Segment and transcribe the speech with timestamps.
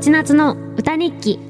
[0.00, 1.40] 千夏の歌日記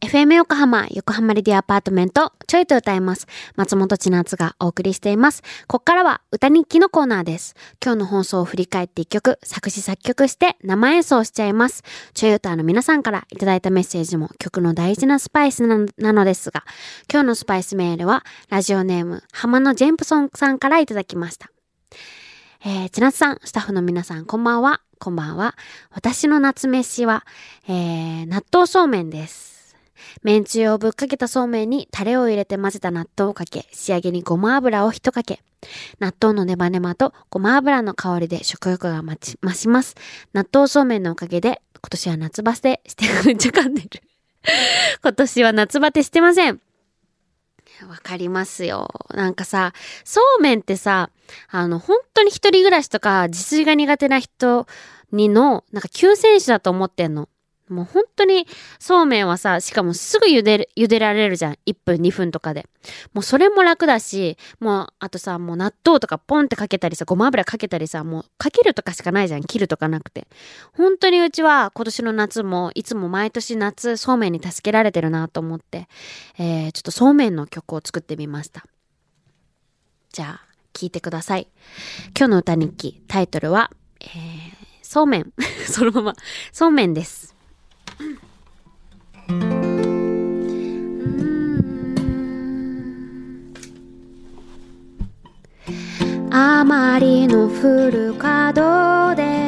[0.00, 3.26] FM 横浜、横浜レディアアパートメント、ちょいと歌います。
[3.56, 5.42] 松本千夏がお送りしています。
[5.66, 7.56] こっからは歌日記のコーナーです。
[7.84, 11.82] 今日の放送を振り返って一曲、作詞作曲して生演奏しちゃいます。
[12.14, 16.62] ちょい歌の皆さんからいただいたメッセージも曲の大事なスパイスななのですが、
[17.12, 21.50] 今日のスパイスメールは、ラジオネーム、浜野ジェンプソンさんからいただきました。
[22.64, 24.80] えー、千夏さん、スタッフの皆さん、こんばんは。
[24.98, 25.54] こんばんは。
[25.92, 27.24] 私の夏飯は、
[27.68, 29.76] えー、納豆そうめんです。
[30.24, 35.40] めんつゆをぶっかけたそうめんにタレを入れて混ぜた納豆をかけ、仕上げにごま油を一かけ。
[36.00, 39.94] 納豆のネバネバとごま油の香りで食欲が増ち増します。
[40.32, 43.88] 納豆そうめんのおかげで、今年は夏バテして、 めっちゃ噛んでる。
[45.04, 46.60] 今年は夏バテしてません。
[47.86, 48.88] わかりますよ。
[49.14, 49.72] なんかさ、
[50.04, 51.10] そうめんってさ、
[51.48, 54.66] あの、本当に一人暮らしとか自炊が苦手な人
[55.12, 57.28] にの、なんか救世主だと思ってんの。
[57.68, 58.46] もう本当に
[58.78, 61.58] そうめんはさ、しかもすぐ茹でる、茹でられるじゃん。
[61.66, 62.66] 1分2分とかで。
[63.12, 69.42] もうそれも楽だし、もうあとさ、もう納豆とかポンってかけたりさ、ごま油かけたりさ、もうかけるとかしかないじゃん。
[69.42, 70.26] 切るとかなくて。
[70.72, 75.88] 本当にうちは今年の夏も、いつも毎年夏、そうめんに助けられてるなと思って、
[76.38, 78.64] えー、ちょっとそうめんの曲を作ってみました。
[80.12, 81.48] じゃあ、聞いてください。
[82.16, 84.08] 今日の歌日記、タイトルは、えー、
[84.82, 85.32] そうめん。
[85.68, 86.14] そのまま、
[86.52, 87.37] そうめんです。
[96.30, 99.47] あまりのフル稼働で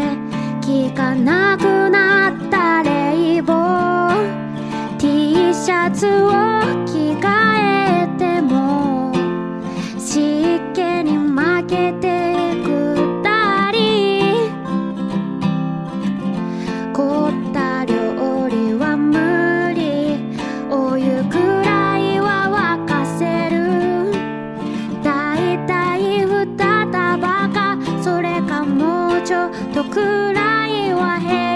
[29.73, 30.01] とく
[30.33, 31.50] らいは平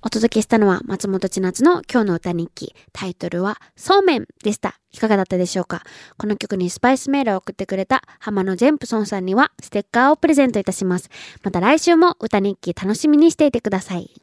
[0.00, 2.72] お届けしたのは松本千夏の今日の歌日記。
[2.92, 4.78] タイトルはそうめんでした。
[4.92, 5.82] いかがだったでしょうか？
[6.16, 11.10] この曲にスパイスメールを送ってくれた浜野ジェンプソンさんにはステッカーをプレゼントいたします。
[11.42, 14.22] また来週も歌日記楽しみにしていてください。